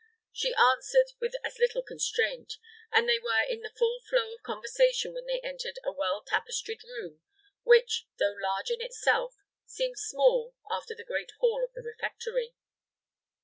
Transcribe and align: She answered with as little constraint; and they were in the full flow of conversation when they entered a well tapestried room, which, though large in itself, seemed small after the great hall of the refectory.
She 0.31 0.55
answered 0.55 1.11
with 1.19 1.35
as 1.43 1.59
little 1.59 1.83
constraint; 1.83 2.53
and 2.91 3.07
they 3.07 3.19
were 3.19 3.43
in 3.47 3.61
the 3.61 3.69
full 3.69 3.99
flow 4.09 4.33
of 4.33 4.41
conversation 4.41 5.13
when 5.13 5.27
they 5.27 5.39
entered 5.41 5.77
a 5.83 5.91
well 5.91 6.23
tapestried 6.25 6.83
room, 6.83 7.21
which, 7.61 8.07
though 8.17 8.33
large 8.41 8.71
in 8.71 8.81
itself, 8.81 9.35
seemed 9.67 9.99
small 9.99 10.55
after 10.71 10.95
the 10.95 11.05
great 11.05 11.33
hall 11.39 11.63
of 11.63 11.73
the 11.73 11.83
refectory. 11.83 12.55